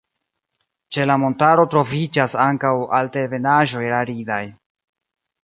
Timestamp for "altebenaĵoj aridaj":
3.01-4.43